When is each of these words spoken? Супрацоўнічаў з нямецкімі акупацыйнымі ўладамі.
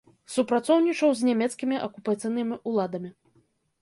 Супрацоўнічаў 0.35 1.11
з 1.19 1.27
нямецкімі 1.29 1.75
акупацыйнымі 1.91 2.55
ўладамі. 2.73 3.09